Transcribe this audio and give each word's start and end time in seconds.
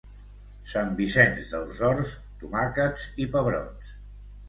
Sant 0.73 0.95
Vicenç 1.01 1.53
dels 1.53 1.83
Horts, 1.89 2.17
tomàquets 2.43 3.09
i 3.27 3.33
pebrots 3.37 3.97